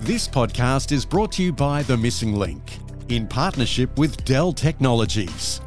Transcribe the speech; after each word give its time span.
This 0.00 0.28
podcast 0.28 0.92
is 0.92 1.04
brought 1.04 1.32
to 1.32 1.42
you 1.42 1.52
by 1.52 1.82
The 1.82 1.96
Missing 1.96 2.36
Link 2.36 2.78
in 3.08 3.26
partnership 3.26 3.98
with 3.98 4.24
Dell 4.24 4.52
Technologies. 4.52 5.60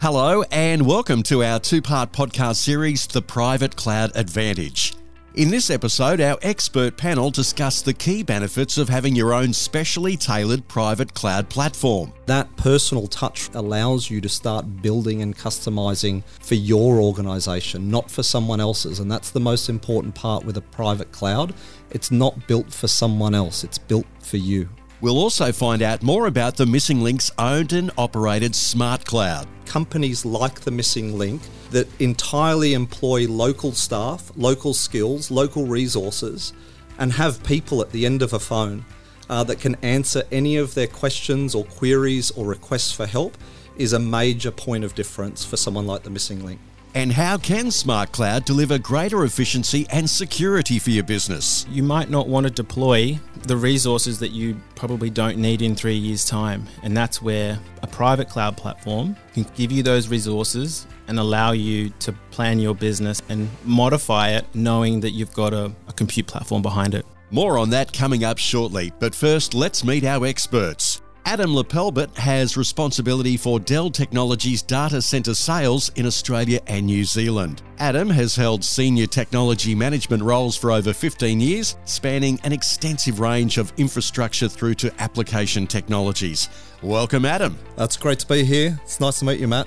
Hello, 0.00 0.44
and 0.52 0.86
welcome 0.86 1.24
to 1.24 1.42
our 1.42 1.58
two 1.58 1.82
part 1.82 2.12
podcast 2.12 2.56
series, 2.56 3.08
The 3.08 3.22
Private 3.22 3.74
Cloud 3.74 4.12
Advantage. 4.14 4.95
In 5.36 5.50
this 5.50 5.68
episode, 5.68 6.22
our 6.22 6.38
expert 6.40 6.96
panel 6.96 7.28
discuss 7.28 7.82
the 7.82 7.92
key 7.92 8.22
benefits 8.22 8.78
of 8.78 8.88
having 8.88 9.14
your 9.14 9.34
own 9.34 9.52
specially 9.52 10.16
tailored 10.16 10.66
private 10.66 11.12
cloud 11.12 11.50
platform. 11.50 12.10
That 12.24 12.56
personal 12.56 13.06
touch 13.06 13.50
allows 13.52 14.08
you 14.08 14.22
to 14.22 14.30
start 14.30 14.80
building 14.80 15.20
and 15.20 15.36
customizing 15.36 16.22
for 16.40 16.54
your 16.54 17.02
organization, 17.02 17.90
not 17.90 18.10
for 18.10 18.22
someone 18.22 18.60
else's. 18.60 18.98
And 18.98 19.12
that's 19.12 19.30
the 19.30 19.38
most 19.38 19.68
important 19.68 20.14
part 20.14 20.42
with 20.42 20.56
a 20.56 20.62
private 20.62 21.12
cloud. 21.12 21.52
It's 21.90 22.10
not 22.10 22.46
built 22.46 22.72
for 22.72 22.88
someone 22.88 23.34
else, 23.34 23.62
it's 23.62 23.76
built 23.76 24.06
for 24.20 24.38
you. 24.38 24.70
We'll 25.02 25.18
also 25.18 25.52
find 25.52 25.82
out 25.82 26.02
more 26.02 26.26
about 26.26 26.56
the 26.56 26.64
Missing 26.64 27.02
Link's 27.02 27.30
owned 27.38 27.74
and 27.74 27.90
operated 27.98 28.54
smart 28.54 29.04
cloud. 29.04 29.46
Companies 29.66 30.24
like 30.24 30.60
the 30.60 30.70
Missing 30.70 31.18
Link 31.18 31.42
that 31.70 31.86
entirely 32.00 32.72
employ 32.72 33.28
local 33.28 33.72
staff, 33.72 34.32
local 34.36 34.72
skills, 34.72 35.30
local 35.30 35.66
resources, 35.66 36.54
and 36.98 37.12
have 37.12 37.44
people 37.44 37.82
at 37.82 37.90
the 37.90 38.06
end 38.06 38.22
of 38.22 38.32
a 38.32 38.38
phone 38.38 38.86
uh, 39.28 39.44
that 39.44 39.60
can 39.60 39.74
answer 39.82 40.22
any 40.32 40.56
of 40.56 40.72
their 40.72 40.86
questions 40.86 41.54
or 41.54 41.64
queries 41.64 42.30
or 42.30 42.46
requests 42.46 42.92
for 42.92 43.04
help 43.04 43.36
is 43.76 43.92
a 43.92 43.98
major 43.98 44.50
point 44.50 44.82
of 44.82 44.94
difference 44.94 45.44
for 45.44 45.58
someone 45.58 45.86
like 45.86 46.04
the 46.04 46.10
Missing 46.10 46.42
Link. 46.42 46.60
And 46.96 47.12
how 47.12 47.36
can 47.36 47.70
Smart 47.70 48.10
Cloud 48.12 48.46
deliver 48.46 48.78
greater 48.78 49.24
efficiency 49.24 49.86
and 49.90 50.08
security 50.08 50.78
for 50.78 50.88
your 50.88 51.04
business? 51.04 51.66
You 51.68 51.82
might 51.82 52.08
not 52.08 52.26
want 52.26 52.46
to 52.46 52.50
deploy 52.50 53.20
the 53.42 53.58
resources 53.58 54.18
that 54.20 54.30
you 54.30 54.58
probably 54.76 55.10
don't 55.10 55.36
need 55.36 55.60
in 55.60 55.74
three 55.74 55.94
years' 55.94 56.24
time. 56.24 56.66
And 56.82 56.96
that's 56.96 57.20
where 57.20 57.58
a 57.82 57.86
private 57.86 58.30
cloud 58.30 58.56
platform 58.56 59.14
can 59.34 59.44
give 59.54 59.70
you 59.70 59.82
those 59.82 60.08
resources 60.08 60.86
and 61.06 61.18
allow 61.18 61.52
you 61.52 61.90
to 61.98 62.12
plan 62.30 62.60
your 62.60 62.74
business 62.74 63.20
and 63.28 63.50
modify 63.62 64.30
it 64.30 64.46
knowing 64.54 65.00
that 65.00 65.10
you've 65.10 65.34
got 65.34 65.52
a, 65.52 65.70
a 65.88 65.92
compute 65.92 66.26
platform 66.26 66.62
behind 66.62 66.94
it. 66.94 67.04
More 67.30 67.58
on 67.58 67.68
that 67.70 67.92
coming 67.92 68.24
up 68.24 68.38
shortly. 68.38 68.90
But 68.98 69.14
first, 69.14 69.52
let's 69.52 69.84
meet 69.84 70.04
our 70.04 70.24
experts. 70.24 71.02
Adam 71.26 71.50
Lepelbert 71.50 72.14
has 72.14 72.56
responsibility 72.56 73.36
for 73.36 73.58
Dell 73.58 73.90
Technologies 73.90 74.62
data 74.62 75.02
center 75.02 75.34
sales 75.34 75.88
in 75.96 76.06
Australia 76.06 76.60
and 76.68 76.86
New 76.86 77.02
Zealand. 77.02 77.62
Adam 77.80 78.08
has 78.08 78.36
held 78.36 78.62
senior 78.62 79.08
technology 79.08 79.74
management 79.74 80.22
roles 80.22 80.56
for 80.56 80.70
over 80.70 80.92
15 80.92 81.40
years, 81.40 81.76
spanning 81.84 82.38
an 82.44 82.52
extensive 82.52 83.18
range 83.18 83.58
of 83.58 83.72
infrastructure 83.76 84.48
through 84.48 84.74
to 84.74 84.94
application 85.02 85.66
technologies. 85.66 86.48
Welcome, 86.80 87.24
Adam. 87.24 87.58
That's 87.74 87.96
great 87.96 88.20
to 88.20 88.26
be 88.28 88.44
here. 88.44 88.78
It's 88.84 89.00
nice 89.00 89.18
to 89.18 89.24
meet 89.24 89.40
you, 89.40 89.48
Matt. 89.48 89.66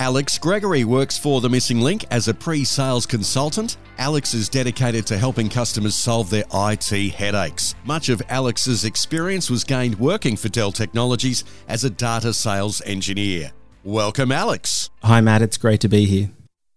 Alex 0.00 0.38
Gregory 0.38 0.84
works 0.84 1.18
for 1.18 1.40
The 1.40 1.50
Missing 1.50 1.80
Link 1.80 2.04
as 2.12 2.28
a 2.28 2.34
pre 2.34 2.62
sales 2.64 3.04
consultant. 3.04 3.78
Alex 3.98 4.32
is 4.32 4.48
dedicated 4.48 5.04
to 5.08 5.18
helping 5.18 5.48
customers 5.48 5.96
solve 5.96 6.30
their 6.30 6.44
IT 6.54 7.14
headaches. 7.14 7.74
Much 7.84 8.08
of 8.08 8.22
Alex's 8.28 8.84
experience 8.84 9.50
was 9.50 9.64
gained 9.64 9.98
working 9.98 10.36
for 10.36 10.48
Dell 10.50 10.70
Technologies 10.70 11.42
as 11.66 11.82
a 11.82 11.90
data 11.90 12.32
sales 12.32 12.80
engineer. 12.86 13.50
Welcome, 13.82 14.30
Alex. 14.30 14.88
Hi, 15.02 15.20
Matt. 15.20 15.42
It's 15.42 15.56
great 15.56 15.80
to 15.80 15.88
be 15.88 16.04
here. 16.04 16.30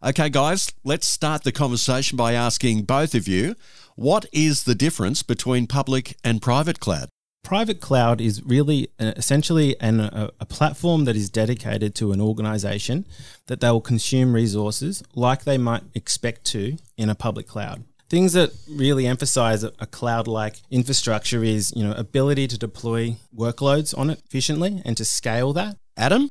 Okay, 0.03 0.29
guys, 0.29 0.73
let's 0.83 1.05
start 1.05 1.43
the 1.43 1.51
conversation 1.51 2.17
by 2.17 2.33
asking 2.33 2.85
both 2.85 3.13
of 3.13 3.27
you 3.27 3.53
what 3.95 4.25
is 4.33 4.63
the 4.63 4.73
difference 4.73 5.21
between 5.21 5.67
public 5.67 6.17
and 6.23 6.41
private 6.41 6.79
cloud? 6.79 7.09
Private 7.43 7.81
cloud 7.81 8.21
is 8.21 8.43
really 8.43 8.89
uh, 8.99 9.13
essentially 9.17 9.79
an, 9.81 9.99
a, 9.99 10.29
a, 10.39 10.45
platform 10.45 11.05
that 11.05 11.15
is 11.15 11.29
dedicated 11.29 11.95
to 11.95 12.11
an 12.11 12.21
organization 12.21 13.05
that 13.47 13.59
they 13.61 13.69
will 13.69 13.81
consume 13.81 14.33
resources 14.33 15.03
like 15.15 15.43
they 15.43 15.57
might 15.57 15.83
expect 15.95 16.45
to 16.45 16.77
in 16.97 17.09
a 17.09 17.15
public 17.15 17.47
cloud. 17.47 17.83
Things 18.09 18.33
that 18.33 18.51
really 18.69 19.07
emphasize 19.07 19.63
a, 19.63 19.73
a 19.79 19.87
cloud 19.87 20.27
like 20.27 20.57
infrastructure 20.69 21.43
is, 21.43 21.73
you 21.75 21.83
know, 21.83 21.93
ability 21.93 22.47
to 22.47 22.57
deploy 22.57 23.15
workloads 23.35 23.97
on 23.97 24.11
it 24.11 24.21
efficiently 24.25 24.81
and 24.85 24.95
to 24.97 25.03
scale 25.03 25.51
that. 25.53 25.77
Adam? 25.97 26.29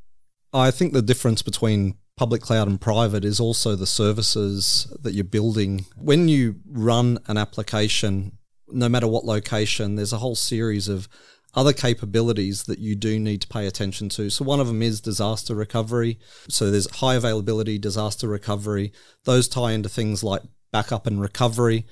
I 0.53 0.71
think 0.71 0.93
the 0.93 1.03
difference 1.03 1.43
between 1.43 1.97
public 2.17 2.43
cloud 2.43 2.69
and 2.69 2.81
private 2.81 3.25
is 3.25 3.41
also 3.41 3.75
the 3.75 3.87
services 3.87 4.93
that 5.01 5.15
you're 5.15 5.25
building. 5.25 5.87
When 5.97 6.29
you 6.29 6.57
run 6.67 7.19
an 7.27 7.37
application 7.37 8.33
no 8.73 8.89
matter 8.89 9.07
what 9.09 9.25
location, 9.25 9.97
there's 9.97 10.13
a 10.13 10.19
whole 10.19 10.37
series 10.37 10.89
of 10.89 11.09
other 11.55 11.73
capabilities 11.73 12.65
that 12.65 12.79
you 12.79 12.95
do 12.95 13.19
need 13.19 13.41
to 13.43 13.49
pay 13.49 13.67
attention 13.67 14.09
to. 14.09 14.31
So 14.31 14.45
one 14.45 14.61
of 14.61 14.69
them 14.69 14.83
is 14.83 15.01
disaster 15.01 15.55
recovery. 15.55 16.19
So 16.49 16.71
there's 16.71 16.89
high 16.97 17.17
availability 17.17 17.79
disaster 17.79 18.29
recovery. 18.29 18.93
Those 19.25 19.49
tie 19.49 19.73
into 19.73 19.89
things 19.89 20.23
like 20.23 20.43
backup 20.73 21.07
and 21.07 21.21
recovery. 21.21 21.87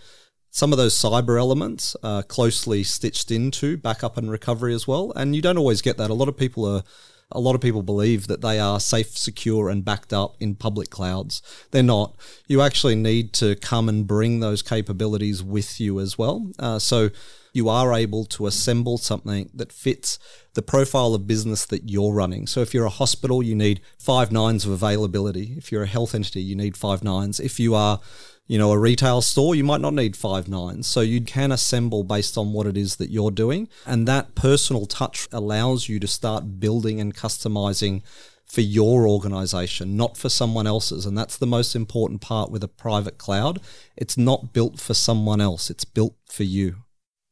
Some 0.50 0.72
of 0.72 0.78
those 0.78 0.94
cyber 0.94 1.38
elements 1.38 1.96
are 2.02 2.22
closely 2.22 2.84
stitched 2.84 3.30
into 3.30 3.76
backup 3.76 4.16
and 4.16 4.30
recovery 4.30 4.74
as 4.74 4.86
well. 4.86 5.12
And 5.16 5.34
you 5.34 5.42
don't 5.42 5.58
always 5.58 5.82
get 5.82 5.96
that. 5.98 6.10
A 6.10 6.14
lot 6.14 6.28
of 6.28 6.36
people 6.36 6.64
are 6.64 6.84
a 7.30 7.40
lot 7.40 7.54
of 7.54 7.60
people 7.60 7.82
believe 7.82 8.26
that 8.26 8.40
they 8.40 8.58
are 8.58 8.80
safe, 8.80 9.16
secure, 9.16 9.68
and 9.68 9.84
backed 9.84 10.12
up 10.12 10.36
in 10.40 10.54
public 10.54 10.90
clouds. 10.90 11.42
They're 11.70 11.82
not. 11.82 12.14
You 12.46 12.62
actually 12.62 12.94
need 12.96 13.32
to 13.34 13.54
come 13.56 13.88
and 13.88 14.06
bring 14.06 14.40
those 14.40 14.62
capabilities 14.62 15.42
with 15.42 15.80
you 15.80 16.00
as 16.00 16.16
well. 16.16 16.50
Uh, 16.58 16.78
so 16.78 17.10
you 17.58 17.68
are 17.68 17.92
able 17.92 18.24
to 18.24 18.46
assemble 18.46 18.96
something 18.96 19.50
that 19.52 19.72
fits 19.72 20.18
the 20.54 20.62
profile 20.62 21.12
of 21.14 21.26
business 21.26 21.66
that 21.66 21.90
you're 21.90 22.14
running. 22.14 22.46
So 22.46 22.60
if 22.60 22.72
you're 22.72 22.86
a 22.86 23.00
hospital, 23.02 23.42
you 23.42 23.54
need 23.54 23.82
five 23.98 24.32
nines 24.32 24.64
of 24.64 24.72
availability. 24.72 25.54
If 25.58 25.70
you're 25.70 25.82
a 25.82 25.94
health 25.96 26.14
entity, 26.14 26.40
you 26.40 26.56
need 26.56 26.76
five 26.76 27.04
nines. 27.04 27.38
If 27.38 27.60
you 27.60 27.74
are 27.74 28.00
you 28.48 28.56
know, 28.56 28.72
a 28.72 28.78
retail 28.78 29.20
store, 29.20 29.54
you 29.54 29.62
might 29.62 29.82
not 29.82 29.92
need 29.92 30.16
five 30.16 30.48
nines. 30.48 30.86
So 30.86 31.02
you 31.02 31.20
can 31.20 31.52
assemble 31.52 32.02
based 32.02 32.38
on 32.38 32.54
what 32.54 32.66
it 32.66 32.78
is 32.78 32.96
that 32.96 33.10
you're 33.10 33.30
doing. 33.30 33.68
And 33.84 34.08
that 34.08 34.34
personal 34.34 34.86
touch 34.86 35.28
allows 35.30 35.88
you 35.88 36.00
to 36.00 36.06
start 36.06 36.58
building 36.58 36.98
and 36.98 37.14
customizing 37.14 38.02
for 38.46 38.62
your 38.62 39.06
organization, 39.06 39.96
not 39.98 40.16
for 40.16 40.30
someone 40.30 40.66
else's. 40.66 41.04
And 41.04 41.16
that's 41.16 41.36
the 41.36 41.46
most 41.46 41.76
important 41.76 42.22
part 42.22 42.50
with 42.50 42.64
a 42.64 42.68
private 42.68 43.18
cloud. 43.18 43.60
It's 43.96 44.16
not 44.16 44.54
built 44.54 44.80
for 44.80 44.94
someone 44.94 45.42
else, 45.42 45.68
it's 45.68 45.84
built 45.84 46.14
for 46.26 46.44
you. 46.44 46.76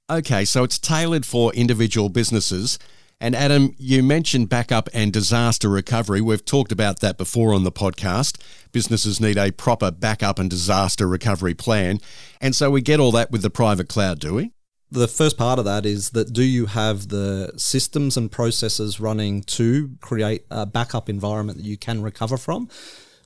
Okay, 0.09 0.45
so 0.45 0.63
it's 0.63 0.79
tailored 0.79 1.27
for 1.27 1.53
individual 1.55 2.09
businesses. 2.09 2.79
And 3.21 3.35
Adam, 3.35 3.75
you 3.77 4.05
mentioned 4.05 4.49
backup 4.49 4.89
and 4.95 5.13
disaster 5.13 5.69
recovery. 5.69 6.21
We've 6.21 6.45
talked 6.45 6.71
about 6.71 7.01
that 7.01 7.19
before 7.19 7.53
on 7.53 7.65
the 7.65 7.73
podcast. 7.73 8.41
Businesses 8.71 9.21
need 9.21 9.37
a 9.37 9.51
proper 9.51 9.91
backup 9.91 10.39
and 10.39 10.49
disaster 10.49 11.09
recovery 11.09 11.55
plan. 11.55 11.99
And 12.41 12.55
so 12.55 12.71
we 12.71 12.83
get 12.83 13.01
all 13.01 13.11
that 13.13 13.33
with 13.33 13.43
the 13.43 13.51
private 13.51 13.89
cloud, 13.89 14.21
do 14.21 14.35
we? 14.35 14.53
The 14.93 15.09
first 15.09 15.37
part 15.37 15.59
of 15.59 15.65
that 15.65 15.85
is 15.85 16.11
that 16.11 16.33
do 16.33 16.45
you 16.45 16.67
have 16.67 17.09
the 17.09 17.53
systems 17.57 18.17
and 18.17 18.31
processes 18.31 19.01
running 19.01 19.43
to 19.43 19.97
create 20.01 20.45
a 20.53 20.67
backup 20.67 21.09
environment 21.09 21.59
that 21.59 21.67
you 21.67 21.77
can 21.77 22.01
recover 22.01 22.37
from? 22.37 22.69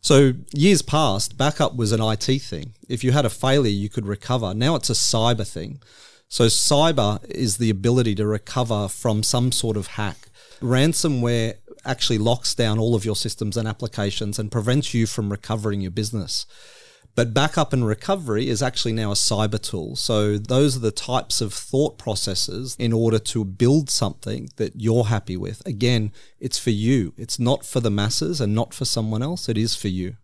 So, 0.00 0.32
years 0.54 0.80
past, 0.80 1.36
backup 1.36 1.76
was 1.76 1.92
an 1.92 2.00
IT 2.00 2.40
thing. 2.40 2.72
If 2.88 3.04
you 3.04 3.12
had 3.12 3.26
a 3.26 3.30
failure, 3.30 3.70
you 3.70 3.90
could 3.90 4.06
recover. 4.06 4.54
Now 4.54 4.76
it's 4.76 4.88
a 4.88 4.94
cyber 4.94 5.46
thing. 5.46 5.82
So 6.30 6.46
cyber 6.46 7.22
is 7.28 7.56
the 7.56 7.70
ability 7.70 8.14
to 8.14 8.26
recover 8.26 8.86
from 8.86 9.24
some 9.24 9.50
sort 9.50 9.76
of 9.76 9.88
hack. 9.88 10.28
Ransomware 10.60 11.54
actually 11.84 12.18
locks 12.18 12.54
down 12.54 12.78
all 12.78 12.94
of 12.94 13.04
your 13.04 13.16
systems 13.16 13.56
and 13.56 13.66
applications 13.66 14.38
and 14.38 14.52
prevents 14.52 14.94
you 14.94 15.06
from 15.06 15.32
recovering 15.32 15.80
your 15.80 15.90
business. 15.90 16.46
But 17.16 17.34
backup 17.34 17.72
and 17.72 17.84
recovery 17.84 18.48
is 18.48 18.62
actually 18.62 18.92
now 18.92 19.10
a 19.10 19.14
cyber 19.14 19.60
tool. 19.60 19.96
So 19.96 20.38
those 20.38 20.76
are 20.76 20.80
the 20.80 20.92
types 20.92 21.40
of 21.40 21.52
thought 21.52 21.98
processes 21.98 22.76
in 22.78 22.92
order 22.92 23.18
to 23.18 23.44
build 23.44 23.90
something 23.90 24.50
that 24.54 24.80
you're 24.80 25.06
happy 25.06 25.36
with. 25.36 25.66
Again, 25.66 26.12
it's 26.38 26.60
for 26.60 26.70
you. 26.70 27.12
It's 27.16 27.40
not 27.40 27.66
for 27.66 27.80
the 27.80 27.90
masses 27.90 28.40
and 28.40 28.54
not 28.54 28.72
for 28.72 28.84
someone 28.84 29.22
else. 29.22 29.48
It 29.48 29.58
is 29.58 29.74
for 29.74 29.88
you. 29.88 30.14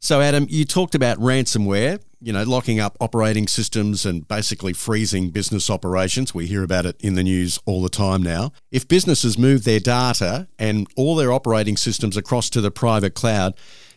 So, 0.00 0.22
Adam, 0.22 0.46
you 0.48 0.64
talked 0.64 0.94
about 0.94 1.18
ransomware, 1.18 2.00
you 2.22 2.32
know, 2.32 2.44
locking 2.44 2.78
up 2.78 2.96
operating 3.00 3.48
systems 3.48 4.06
and 4.06 4.26
basically 4.28 4.72
freezing 4.72 5.30
business 5.30 5.68
operations. 5.68 6.34
We 6.34 6.46
hear 6.46 6.62
about 6.62 6.86
it 6.86 6.96
in 7.00 7.14
the 7.14 7.22
news 7.24 7.58
all 7.66 7.82
the 7.82 7.88
time 7.88 8.22
now. 8.22 8.52
If 8.70 8.86
businesses 8.86 9.36
move 9.36 9.64
their 9.64 9.80
data 9.80 10.48
and 10.58 10.86
all 10.96 11.16
their 11.16 11.32
operating 11.32 11.76
systems 11.76 12.16
across 12.16 12.48
to 12.50 12.60
the 12.60 12.70
private 12.70 13.14
cloud, 13.14 13.54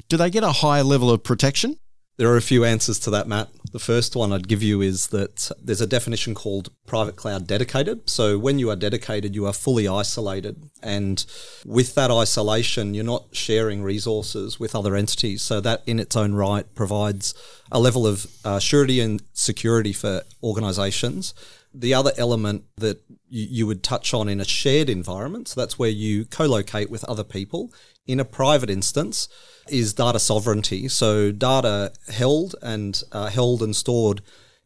do 0.10 0.18
they 0.18 0.30
get 0.30 0.44
a 0.44 0.52
higher 0.52 0.84
level 0.84 1.10
of 1.10 1.24
protection? 1.24 1.78
There 2.18 2.30
are 2.30 2.38
a 2.38 2.42
few 2.42 2.64
answers 2.64 2.98
to 3.00 3.10
that, 3.10 3.28
Matt. 3.28 3.50
The 3.74 3.80
first 3.80 4.16
one 4.16 4.32
I'd 4.32 4.48
give 4.48 4.64
you 4.64 4.80
is 4.80 5.08
that 5.08 5.52
there's 5.62 5.82
a 5.82 5.88
definition 5.88 6.34
called 6.34 6.70
private 6.88 7.18
cloud 7.18 7.46
dedicated. 7.46 8.10
So 8.10 8.40
when 8.40 8.58
you 8.58 8.70
are 8.70 8.78
dedicated, 8.78 9.36
you 9.36 9.46
are 9.46 9.52
fully 9.52 9.86
isolated. 9.86 10.70
And 10.82 11.26
with 11.66 11.94
that 11.96 12.12
isolation, 12.12 12.94
you're 12.94 13.04
not 13.04 13.26
sharing 13.34 13.84
resources 13.84 14.58
with 14.62 14.76
other 14.76 14.96
entities. 14.96 15.42
So 15.42 15.60
that 15.60 15.84
in 15.86 16.00
its 16.00 16.16
own 16.16 16.36
right 16.36 16.74
provides 16.74 17.34
a 17.70 17.80
level 17.80 18.08
of 18.08 18.28
uh, 18.46 18.60
surety 18.60 19.02
and 19.02 19.22
security 19.34 19.92
for 19.92 20.22
organizations. 20.42 21.34
The 21.78 21.94
other 21.94 22.12
element 22.18 22.64
that 22.78 23.02
you, 23.28 23.48
you 23.50 23.68
would 23.68 23.84
touch 23.84 24.14
on 24.14 24.30
in 24.30 24.40
a 24.40 24.46
shared 24.46 24.90
environment, 24.90 25.50
so 25.50 25.60
that's 25.60 25.78
where 25.78 25.90
you 25.90 26.26
co 26.26 26.46
locate 26.46 26.90
with 26.90 27.04
other 27.06 27.24
people. 27.24 27.74
In 28.08 28.20
a 28.20 28.26
private 28.26 28.70
instance, 28.70 29.28
is 29.68 29.94
data 29.94 30.20
sovereignty. 30.20 30.88
So 30.88 31.32
data 31.32 31.92
held 32.10 32.56
and 32.62 33.02
uh, 33.12 33.28
held 33.28 33.62
and 33.62 33.76
stored 33.76 34.22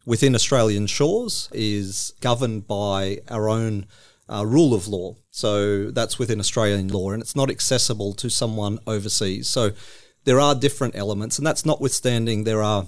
within 0.06 0.36
Australian 0.36 0.88
shores 0.88 1.50
is 1.52 2.14
governed 2.20 2.68
by 2.68 3.20
our 3.30 3.50
own 3.50 3.86
uh, 4.28 4.46
rule 4.46 4.74
of 4.74 4.88
law. 4.88 5.16
So 5.32 5.92
that's 5.92 6.20
within 6.20 6.40
Australian 6.40 6.90
law, 6.90 7.12
and 7.12 7.22
it's 7.22 7.36
not 7.36 7.50
accessible 7.50 8.14
to 8.16 8.30
someone 8.30 8.80
overseas. 8.86 9.48
So 9.48 9.72
there 10.26 10.40
are 10.40 10.56
different 10.56 10.96
elements, 10.96 11.38
and 11.38 11.48
that's 11.48 11.66
notwithstanding 11.66 12.44
there 12.44 12.64
are 12.64 12.88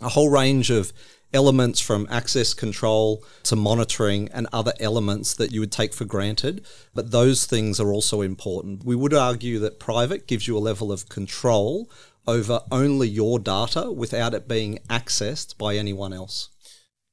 a 0.00 0.10
whole 0.10 0.30
range 0.30 0.70
of 0.70 0.92
elements 1.32 1.80
from 1.80 2.06
access 2.10 2.54
control 2.54 3.24
to 3.44 3.56
monitoring 3.56 4.28
and 4.32 4.46
other 4.52 4.72
elements 4.80 5.34
that 5.34 5.52
you 5.52 5.60
would 5.60 5.72
take 5.72 5.94
for 5.94 6.04
granted. 6.04 6.64
But 6.94 7.10
those 7.10 7.46
things 7.46 7.78
are 7.78 7.92
also 7.92 8.20
important. 8.20 8.84
We 8.84 8.96
would 8.96 9.14
argue 9.14 9.58
that 9.60 9.78
private 9.78 10.26
gives 10.26 10.48
you 10.48 10.56
a 10.56 10.58
level 10.58 10.90
of 10.90 11.08
control 11.08 11.90
over 12.26 12.60
only 12.70 13.08
your 13.08 13.38
data 13.38 13.90
without 13.90 14.34
it 14.34 14.48
being 14.48 14.78
accessed 14.88 15.56
by 15.56 15.76
anyone 15.76 16.12
else. 16.12 16.50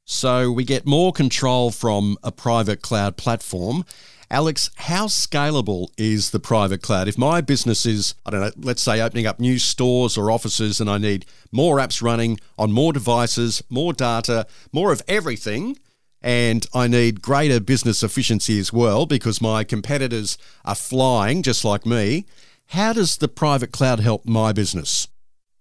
So 0.05 0.51
we 0.51 0.63
get 0.63 0.85
more 0.85 1.11
control 1.11 1.69
from 1.69 2.17
a 2.23 2.31
private 2.31 2.81
cloud 2.81 3.17
platform 3.17 3.83
Alex, 4.29 4.69
how 4.75 5.05
scalable 5.05 5.87
is 5.97 6.31
the 6.31 6.39
private 6.39 6.81
cloud? 6.81 7.07
If 7.07 7.17
my 7.17 7.39
business 7.39 7.85
is, 7.85 8.13
I 8.25 8.29
don't 8.29 8.41
know, 8.41 8.51
let's 8.57 8.81
say 8.81 8.99
opening 8.99 9.25
up 9.25 9.39
new 9.39 9.57
stores 9.57 10.17
or 10.17 10.29
offices 10.29 10.81
and 10.81 10.89
I 10.89 10.97
need 10.97 11.25
more 11.51 11.77
apps 11.77 12.01
running 12.01 12.37
on 12.57 12.73
more 12.73 12.91
devices, 12.91 13.63
more 13.69 13.93
data, 13.93 14.45
more 14.73 14.91
of 14.91 15.01
everything, 15.07 15.77
and 16.21 16.65
I 16.73 16.87
need 16.87 17.21
greater 17.21 17.61
business 17.61 18.03
efficiency 18.03 18.59
as 18.59 18.73
well 18.73 19.05
because 19.05 19.41
my 19.41 19.63
competitors 19.63 20.37
are 20.65 20.75
flying 20.75 21.41
just 21.41 21.63
like 21.63 21.85
me, 21.85 22.25
how 22.71 22.91
does 22.91 23.17
the 23.17 23.29
private 23.29 23.71
cloud 23.71 24.01
help 24.01 24.25
my 24.25 24.51
business? 24.51 25.07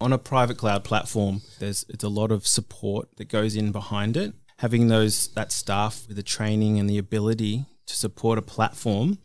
On 0.01 0.13
a 0.13 0.19
private 0.19 0.59
cloud 0.59 0.83
platform, 0.83 1.43
there's 1.61 1.85
it's 1.89 2.05
a 2.05 2.09
lot 2.09 2.33
of 2.33 2.47
support 2.47 3.17
that 3.17 3.29
goes 3.29 3.55
in 3.55 3.71
behind 3.71 4.17
it. 4.17 4.35
Having 4.59 4.89
those 4.89 5.29
that 5.29 5.53
staff 5.53 6.05
with 6.09 6.17
the 6.17 6.23
training 6.23 6.81
and 6.81 6.91
the 6.91 6.99
ability 6.99 7.67
to 7.87 7.95
support 7.95 8.39
a 8.39 8.43
platform 8.43 9.19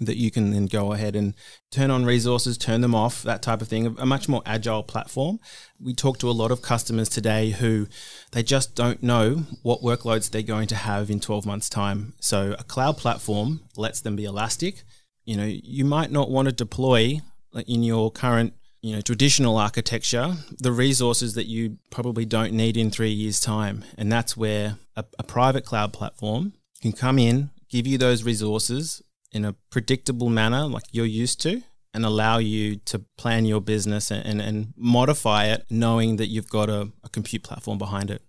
that 0.00 0.16
you 0.16 0.30
can 0.30 0.50
then 0.50 0.66
go 0.66 0.92
ahead 0.92 1.14
and 1.14 1.34
turn 1.70 1.90
on 1.90 2.04
resources, 2.04 2.56
turn 2.56 2.80
them 2.80 2.94
off, 2.94 3.22
that 3.22 3.42
type 3.42 3.60
of 3.60 3.68
thing, 3.68 3.86
a 3.98 4.06
much 4.06 4.28
more 4.28 4.42
agile 4.46 4.82
platform. 4.82 5.38
We 5.78 5.94
talk 5.94 6.18
to 6.18 6.30
a 6.30 6.32
lot 6.32 6.50
of 6.50 6.62
customers 6.62 7.08
today 7.08 7.50
who 7.50 7.86
they 8.32 8.42
just 8.42 8.74
don't 8.74 9.02
know 9.02 9.44
what 9.62 9.82
workloads 9.82 10.30
they're 10.30 10.42
going 10.42 10.68
to 10.68 10.74
have 10.74 11.10
in 11.10 11.20
12 11.20 11.44
months' 11.44 11.68
time. 11.68 12.14
So 12.18 12.56
a 12.58 12.64
cloud 12.64 12.96
platform 12.96 13.60
lets 13.76 14.00
them 14.00 14.16
be 14.16 14.24
elastic. 14.24 14.82
You 15.26 15.36
know, 15.36 15.44
you 15.44 15.84
might 15.84 16.10
not 16.10 16.30
want 16.30 16.46
to 16.46 16.52
deploy 16.52 17.20
in 17.66 17.82
your 17.82 18.10
current 18.10 18.54
you 18.82 18.94
know 18.94 19.00
traditional 19.02 19.58
architecture 19.58 20.36
the 20.58 20.72
resources 20.72 21.34
that 21.34 21.46
you 21.46 21.76
probably 21.90 22.24
don't 22.24 22.52
need 22.52 22.78
in 22.78 22.90
three 22.90 23.10
years 23.10 23.38
time 23.38 23.84
and 23.98 24.10
that's 24.10 24.38
where 24.38 24.78
a, 24.96 25.04
a 25.18 25.22
private 25.22 25.66
cloud 25.66 25.92
platform 25.92 26.54
can 26.80 26.92
come 26.92 27.18
in 27.18 27.50
give 27.70 27.86
you 27.86 27.96
those 27.96 28.22
resources 28.24 29.02
in 29.32 29.44
a 29.44 29.54
predictable 29.70 30.28
manner 30.28 30.66
like 30.66 30.84
you're 30.90 31.06
used 31.06 31.40
to 31.42 31.62
and 31.94 32.04
allow 32.04 32.38
you 32.38 32.76
to 32.76 33.00
plan 33.16 33.44
your 33.44 33.60
business 33.60 34.10
and, 34.10 34.24
and, 34.26 34.40
and 34.40 34.74
modify 34.76 35.46
it 35.46 35.64
knowing 35.70 36.16
that 36.16 36.28
you've 36.28 36.48
got 36.48 36.68
a, 36.68 36.90
a 37.02 37.08
compute 37.08 37.42
platform 37.42 37.78
behind 37.78 38.10
it. 38.10 38.22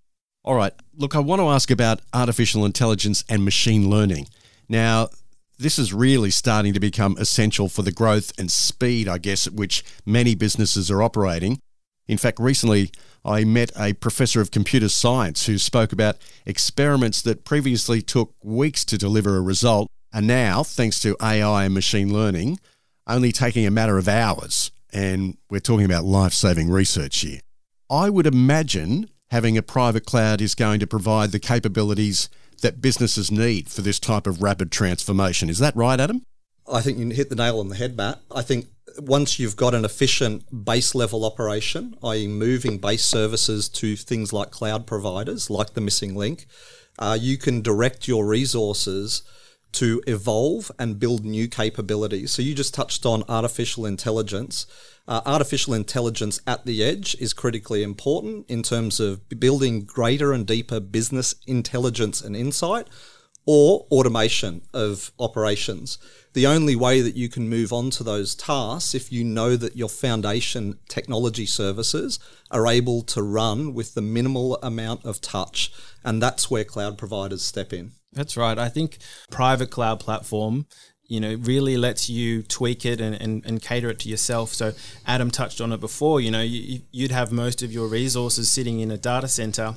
All 0.43 0.55
right. 0.55 0.73
Look, 0.95 1.15
I 1.15 1.19
want 1.19 1.41
to 1.41 1.49
ask 1.49 1.69
about 1.69 2.01
artificial 2.13 2.65
intelligence 2.65 3.23
and 3.29 3.45
machine 3.45 3.89
learning. 3.89 4.27
Now, 4.67 5.09
this 5.59 5.77
is 5.77 5.93
really 5.93 6.31
starting 6.31 6.73
to 6.73 6.79
become 6.79 7.15
essential 7.19 7.69
for 7.69 7.83
the 7.83 7.91
growth 7.91 8.31
and 8.39 8.49
speed, 8.49 9.07
I 9.07 9.19
guess, 9.19 9.45
at 9.45 9.53
which 9.53 9.83
many 10.05 10.33
businesses 10.33 10.89
are 10.89 11.03
operating. 11.03 11.59
In 12.07 12.17
fact, 12.17 12.39
recently 12.39 12.91
I 13.23 13.43
met 13.43 13.71
a 13.77 13.93
professor 13.93 14.41
of 14.41 14.51
computer 14.51 14.89
science 14.89 15.45
who 15.45 15.57
spoke 15.57 15.91
about 15.91 16.17
experiments 16.45 17.21
that 17.21 17.45
previously 17.45 18.01
took 18.01 18.33
weeks 18.43 18.83
to 18.85 18.97
deliver 18.97 19.37
a 19.37 19.41
result 19.41 19.89
are 20.13 20.21
now, 20.21 20.63
thanks 20.63 20.99
to 21.01 21.15
AI 21.21 21.65
and 21.65 21.73
machine 21.73 22.11
learning, 22.11 22.59
only 23.07 23.31
taking 23.31 23.65
a 23.65 23.71
matter 23.71 23.97
of 23.97 24.07
hours. 24.07 24.71
And 24.91 25.37
we're 25.49 25.59
talking 25.59 25.85
about 25.85 26.03
life 26.03 26.33
saving 26.33 26.69
research 26.69 27.19
here. 27.19 27.39
I 27.89 28.09
would 28.09 28.27
imagine 28.27 29.09
having 29.29 29.57
a 29.57 29.61
private 29.61 30.05
cloud 30.05 30.41
is 30.41 30.55
going 30.55 30.79
to 30.81 30.87
provide 30.87 31.31
the 31.31 31.39
capabilities 31.39 32.29
that 32.61 32.81
businesses 32.81 33.31
need 33.31 33.69
for 33.69 33.81
this 33.81 33.99
type 33.99 34.27
of 34.27 34.41
rapid 34.41 34.71
transformation. 34.71 35.49
Is 35.49 35.59
that 35.59 35.75
right, 35.75 35.99
Adam? 35.99 36.23
I 36.71 36.81
think 36.81 36.97
you 36.97 37.09
hit 37.09 37.29
the 37.29 37.35
nail 37.35 37.59
on 37.59 37.67
the 37.67 37.75
head, 37.75 37.97
Matt. 37.97 38.19
I 38.33 38.41
think 38.41 38.67
once 38.97 39.39
you've 39.39 39.55
got 39.55 39.73
an 39.73 39.85
efficient 39.85 40.65
base 40.65 40.95
level 40.95 41.25
operation, 41.25 41.95
i.e., 42.03 42.27
moving 42.27 42.77
base 42.77 43.05
services 43.05 43.69
to 43.69 43.95
things 43.95 44.31
like 44.33 44.51
cloud 44.51 44.87
providers, 44.87 45.49
like 45.49 45.73
the 45.73 45.81
missing 45.81 46.15
link, 46.15 46.45
uh, 46.97 47.17
you 47.19 47.37
can 47.37 47.61
direct 47.61 48.07
your 48.07 48.25
resources 48.25 49.23
to 49.73 50.01
evolve 50.05 50.71
and 50.77 50.99
build 50.99 51.23
new 51.23 51.47
capabilities. 51.47 52.31
So 52.31 52.41
you 52.41 52.53
just 52.53 52.73
touched 52.73 53.05
on 53.05 53.23
artificial 53.29 53.85
intelligence. 53.85 54.65
Uh, 55.07 55.21
artificial 55.25 55.73
intelligence 55.73 56.39
at 56.45 56.65
the 56.65 56.83
edge 56.83 57.15
is 57.19 57.33
critically 57.33 57.81
important 57.81 58.49
in 58.49 58.63
terms 58.63 58.99
of 58.99 59.27
building 59.39 59.83
greater 59.83 60.33
and 60.33 60.45
deeper 60.45 60.79
business 60.79 61.35
intelligence 61.47 62.21
and 62.21 62.35
insight 62.35 62.87
or 63.45 63.85
automation 63.91 64.61
of 64.73 65.11
operations 65.19 65.97
the 66.33 66.47
only 66.47 66.75
way 66.75 67.01
that 67.01 67.15
you 67.15 67.27
can 67.27 67.49
move 67.49 67.73
on 67.73 67.89
to 67.91 68.03
those 68.03 68.35
tasks 68.35 68.95
if 68.95 69.11
you 69.11 69.23
know 69.23 69.57
that 69.57 69.75
your 69.75 69.89
foundation 69.89 70.79
technology 70.87 71.45
services 71.45 72.19
are 72.49 72.67
able 72.67 73.01
to 73.01 73.21
run 73.21 73.73
with 73.73 73.93
the 73.93 74.01
minimal 74.01 74.57
amount 74.63 75.05
of 75.05 75.19
touch. 75.19 75.71
And 76.03 76.21
that's 76.21 76.49
where 76.49 76.63
cloud 76.63 76.97
providers 76.97 77.43
step 77.43 77.73
in. 77.73 77.91
That's 78.13 78.37
right. 78.37 78.57
I 78.57 78.69
think 78.69 78.97
private 79.29 79.71
cloud 79.71 79.99
platform 79.99 80.67
you 81.05 81.19
know 81.19 81.35
really 81.41 81.75
lets 81.75 82.09
you 82.09 82.41
tweak 82.41 82.85
it 82.85 83.01
and, 83.01 83.13
and, 83.15 83.45
and 83.45 83.61
cater 83.61 83.89
it 83.89 83.99
to 83.99 84.07
yourself 84.07 84.53
so 84.53 84.71
adam 85.05 85.29
touched 85.29 85.59
on 85.59 85.73
it 85.73 85.79
before 85.81 86.21
you 86.21 86.31
know 86.31 86.41
you, 86.41 86.79
you'd 86.89 87.11
have 87.11 87.33
most 87.33 87.61
of 87.61 87.69
your 87.69 87.87
resources 87.87 88.49
sitting 88.49 88.79
in 88.79 88.89
a 88.89 88.97
data 88.97 89.27
center 89.27 89.75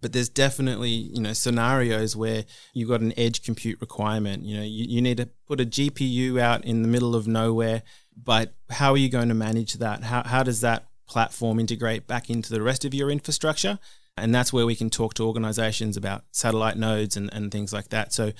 but 0.00 0.12
there's 0.12 0.28
definitely 0.28 0.90
you 0.90 1.20
know 1.20 1.32
scenarios 1.32 2.14
where 2.16 2.44
you've 2.74 2.88
got 2.88 3.00
an 3.00 3.12
edge 3.16 3.42
compute 3.42 3.80
requirement. 3.80 4.44
You 4.44 4.58
know 4.58 4.64
you, 4.64 4.84
you 4.88 5.02
need 5.02 5.16
to 5.18 5.28
put 5.46 5.60
a 5.60 5.66
gpu 5.66 6.40
out 6.40 6.64
in 6.64 6.82
the 6.82 6.88
middle 6.88 7.14
of 7.14 7.26
nowhere 7.26 7.82
but 8.16 8.54
how 8.70 8.92
are 8.92 8.96
you 8.96 9.08
going 9.08 9.28
to 9.28 9.34
manage 9.34 9.74
that? 9.74 10.04
How, 10.04 10.22
how 10.24 10.42
does 10.42 10.62
that 10.62 10.86
platform 11.06 11.60
integrate 11.60 12.06
back 12.06 12.30
into 12.30 12.52
the 12.52 12.62
rest 12.62 12.84
of 12.84 12.94
your 12.94 13.10
infrastructure? 13.10 13.78
And 14.16 14.34
that's 14.34 14.52
where 14.52 14.64
we 14.64 14.74
can 14.74 14.88
talk 14.88 15.14
to 15.14 15.26
organizations 15.26 15.96
about 15.96 16.24
satellite 16.32 16.78
nodes 16.78 17.16
and, 17.16 17.32
and 17.32 17.52
things 17.52 17.72
like 17.72 17.90
that. 17.90 18.14
So 18.14 18.32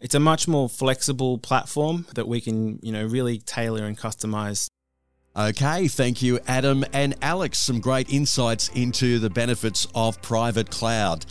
it's 0.00 0.14
a 0.14 0.20
much 0.20 0.48
more 0.48 0.68
flexible 0.68 1.38
platform 1.38 2.06
that 2.14 2.26
we 2.26 2.40
can 2.40 2.80
you 2.82 2.90
know 2.90 3.04
really 3.04 3.38
tailor 3.38 3.84
and 3.84 3.96
customize 3.96 4.66
Okay, 5.36 5.86
thank 5.86 6.22
you, 6.22 6.40
Adam 6.48 6.84
and 6.92 7.14
Alex. 7.22 7.58
Some 7.58 7.78
great 7.78 8.12
insights 8.12 8.68
into 8.74 9.20
the 9.20 9.30
benefits 9.30 9.86
of 9.94 10.20
private 10.22 10.70
cloud. 10.70 11.24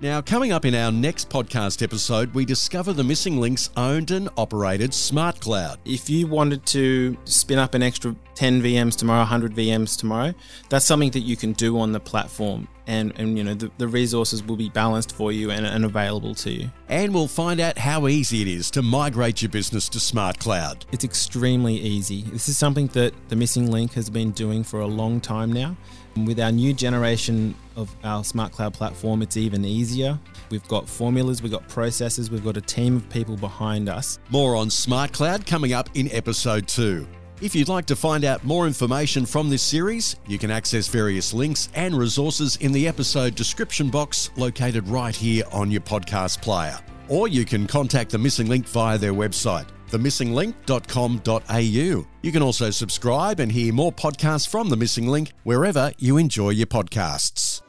Now, 0.00 0.22
coming 0.22 0.52
up 0.52 0.64
in 0.64 0.74
our 0.76 0.92
next 0.92 1.28
podcast 1.28 1.82
episode, 1.82 2.32
we 2.32 2.44
discover 2.44 2.92
the 2.92 3.02
missing 3.02 3.40
links 3.40 3.68
owned 3.76 4.12
and 4.12 4.30
operated 4.36 4.94
smart 4.94 5.40
cloud. 5.40 5.80
If 5.84 6.08
you 6.08 6.28
wanted 6.28 6.64
to 6.66 7.18
spin 7.24 7.58
up 7.58 7.74
an 7.74 7.82
extra 7.82 8.14
10 8.36 8.62
VMs 8.62 8.96
tomorrow, 8.96 9.20
100 9.22 9.52
VMs 9.52 9.98
tomorrow, 9.98 10.32
that's 10.68 10.86
something 10.86 11.10
that 11.10 11.20
you 11.20 11.36
can 11.36 11.52
do 11.52 11.78
on 11.78 11.90
the 11.90 12.00
platform. 12.00 12.68
And, 12.90 13.12
and 13.20 13.38
you 13.38 13.44
know, 13.44 13.54
the, 13.54 13.70
the 13.78 13.86
resources 13.86 14.42
will 14.42 14.56
be 14.56 14.68
balanced 14.68 15.12
for 15.14 15.30
you 15.30 15.52
and, 15.52 15.64
and 15.64 15.84
available 15.84 16.34
to 16.34 16.50
you. 16.50 16.70
And 16.88 17.14
we'll 17.14 17.28
find 17.28 17.60
out 17.60 17.78
how 17.78 18.08
easy 18.08 18.42
it 18.42 18.48
is 18.48 18.68
to 18.72 18.82
migrate 18.82 19.42
your 19.42 19.48
business 19.48 19.88
to 19.90 20.00
smart 20.00 20.40
cloud. 20.40 20.84
It's 20.90 21.04
extremely 21.04 21.76
easy. 21.76 22.22
This 22.22 22.48
is 22.48 22.58
something 22.58 22.88
that 22.88 23.14
the 23.28 23.36
missing 23.36 23.70
link 23.70 23.92
has 23.92 24.10
been 24.10 24.32
doing 24.32 24.64
for 24.64 24.80
a 24.80 24.88
long 24.88 25.20
time 25.20 25.52
now. 25.52 25.76
With 26.26 26.40
our 26.40 26.50
new 26.50 26.74
generation 26.74 27.54
of 27.76 27.94
our 28.02 28.24
smart 28.24 28.50
cloud 28.50 28.74
platform, 28.74 29.22
it's 29.22 29.36
even 29.36 29.64
easier. 29.64 30.18
We've 30.50 30.66
got 30.66 30.88
formulas, 30.88 31.42
we've 31.42 31.52
got 31.52 31.68
processes, 31.68 32.28
we've 32.28 32.44
got 32.44 32.56
a 32.56 32.60
team 32.60 32.96
of 32.96 33.08
people 33.08 33.36
behind 33.36 33.88
us. 33.88 34.18
More 34.30 34.56
on 34.56 34.68
smart 34.68 35.12
cloud 35.12 35.46
coming 35.46 35.72
up 35.72 35.88
in 35.94 36.10
episode 36.10 36.66
two. 36.66 37.06
If 37.40 37.54
you'd 37.54 37.70
like 37.70 37.86
to 37.86 37.96
find 37.96 38.26
out 38.26 38.44
more 38.44 38.66
information 38.66 39.24
from 39.24 39.48
this 39.48 39.62
series, 39.62 40.16
you 40.26 40.38
can 40.38 40.50
access 40.50 40.88
various 40.88 41.32
links 41.32 41.70
and 41.74 41.94
resources 41.94 42.56
in 42.56 42.70
the 42.70 42.86
episode 42.86 43.34
description 43.34 43.88
box 43.88 44.28
located 44.36 44.86
right 44.88 45.16
here 45.16 45.44
on 45.50 45.70
your 45.70 45.80
podcast 45.80 46.42
player. 46.42 46.78
Or 47.08 47.28
you 47.28 47.46
can 47.46 47.66
contact 47.66 48.10
The 48.10 48.18
Missing 48.18 48.48
Link 48.48 48.68
via 48.68 48.98
their 48.98 49.14
website, 49.14 49.64
themissinglink.com.au. 49.90 52.06
You 52.22 52.32
can 52.32 52.42
also 52.42 52.70
subscribe 52.70 53.40
and 53.40 53.50
hear 53.50 53.72
more 53.72 53.90
podcasts 53.90 54.46
from 54.46 54.68
The 54.68 54.76
Missing 54.76 55.08
Link 55.08 55.32
wherever 55.44 55.92
you 55.96 56.18
enjoy 56.18 56.50
your 56.50 56.66
podcasts. 56.66 57.62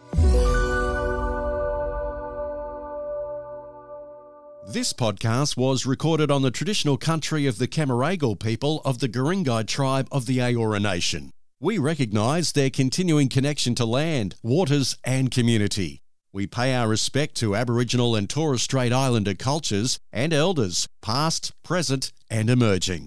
This 4.68 4.94
podcast 4.94 5.58
was 5.58 5.88
recorded 5.88 6.30
on 6.30 6.44
the 6.44 6.52
traditional 6.52 6.96
country 6.96 7.48
of 7.48 7.58
the 7.58 7.68
Camaragal 7.68 8.40
people 8.40 8.80
of 8.86 9.00
the 9.00 9.10
Guringai 9.10 9.66
tribe 9.66 10.08
of 10.12 10.28
the 10.28 10.38
Eora 10.38 10.80
Nation. 10.80 11.32
We 11.60 11.80
recognise 11.80 12.52
their 12.52 12.70
continuing 12.70 13.28
connection 13.28 13.74
to 13.76 13.86
land, 13.86 14.36
waters, 14.44 14.98
and 15.04 15.32
community. 15.32 16.04
We 16.32 16.46
pay 16.46 16.76
our 16.76 16.88
respect 16.88 17.36
to 17.38 17.56
Aboriginal 17.56 18.16
and 18.16 18.30
Torres 18.30 18.62
Strait 18.62 18.94
Islander 18.94 19.34
cultures 19.34 20.00
and 20.14 20.32
elders, 20.32 20.88
past, 21.02 21.54
present, 21.64 22.12
and 22.30 22.48
emerging. 22.48 23.00